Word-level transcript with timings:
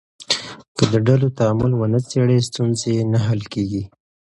که 0.77 0.83
د 0.91 0.95
ډلو 1.07 1.27
تعامل 1.37 1.71
ونه 1.75 1.99
څېړې، 2.09 2.37
ستونزې 2.49 2.93
نه 3.11 3.19
حل 3.27 3.41
کېږي. 3.53 3.83